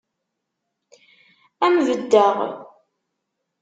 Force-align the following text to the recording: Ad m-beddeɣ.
Ad 1.65 1.69
m-beddeɣ. 1.73 2.35